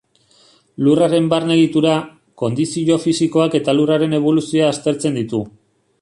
[0.85, 1.91] Lurraren barne egitura,
[2.43, 5.43] kondizio fisikoak eta lurraren eboluzioa aztertzen ditu.